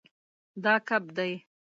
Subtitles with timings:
[0.63, 1.31] دا کب دی